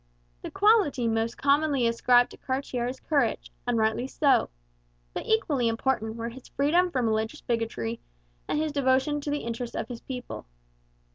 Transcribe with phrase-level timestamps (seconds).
[0.41, 4.49] The quality most commonly ascribed to Cartier is courage; and rightly so.
[5.13, 7.99] But equally important were his freedom from religious bigotry
[8.47, 10.45] and his devotion to the interests of his own people.